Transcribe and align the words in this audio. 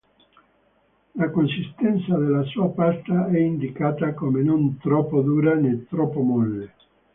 La 1.13 1.29
consistenza 1.29 2.17
della 2.17 2.41
sua 2.45 2.69
pasta 2.69 3.27
è 3.27 3.37
indicata 3.37 4.15
come 4.15 4.41
non 4.41 4.79
troppo 4.79 5.21
dura 5.21 5.53
né 5.53 5.85
troppo 5.87 6.21
molle. 6.21 6.73